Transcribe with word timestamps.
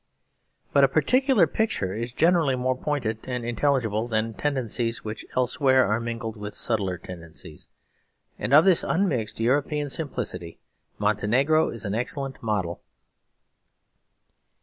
But 0.73 0.83
a 0.83 0.87
particular 0.87 1.45
picture 1.45 1.93
is 1.93 2.11
generally 2.11 2.55
more 2.55 2.75
pointed 2.75 3.19
and 3.25 3.45
intelligible 3.45 4.07
than 4.07 4.33
tendencies 4.33 5.03
which 5.03 5.23
elsewhere 5.37 5.85
are 5.85 5.99
mingled 5.99 6.37
with 6.37 6.55
subtler 6.55 6.97
tendencies; 6.97 7.67
and 8.39 8.51
of 8.51 8.65
this 8.65 8.83
unmixed 8.83 9.39
European 9.39 9.91
simplicity 9.91 10.57
Montenegro 10.97 11.69
is 11.69 11.85
an 11.85 11.93
excellent 11.93 12.41
model. 12.41 12.81